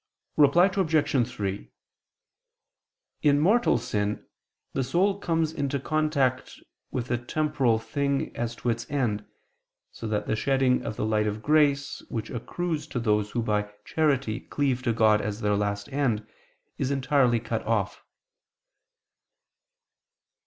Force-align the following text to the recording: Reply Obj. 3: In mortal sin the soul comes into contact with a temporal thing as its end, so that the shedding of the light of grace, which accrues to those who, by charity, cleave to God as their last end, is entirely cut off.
Reply 0.35 0.65
Obj. 0.65 1.27
3: 1.31 1.71
In 3.21 3.39
mortal 3.39 3.77
sin 3.77 4.25
the 4.73 4.83
soul 4.83 5.19
comes 5.19 5.53
into 5.53 5.79
contact 5.79 6.59
with 6.89 7.11
a 7.11 7.19
temporal 7.19 7.77
thing 7.77 8.35
as 8.35 8.57
its 8.65 8.89
end, 8.89 9.23
so 9.91 10.07
that 10.07 10.25
the 10.25 10.35
shedding 10.35 10.83
of 10.83 10.95
the 10.95 11.05
light 11.05 11.27
of 11.27 11.43
grace, 11.43 12.01
which 12.09 12.31
accrues 12.31 12.87
to 12.87 12.99
those 12.99 13.29
who, 13.29 13.43
by 13.43 13.71
charity, 13.85 14.39
cleave 14.39 14.81
to 14.81 14.91
God 14.91 15.21
as 15.21 15.41
their 15.41 15.55
last 15.55 15.87
end, 15.93 16.25
is 16.79 16.89
entirely 16.89 17.39
cut 17.39 17.61
off. 17.67 18.03